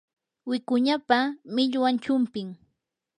[0.49, 1.19] wikuñapa
[1.53, 2.49] millwan chumpim.